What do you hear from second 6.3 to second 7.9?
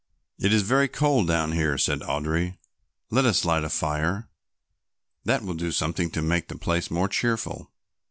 the place more cheerful."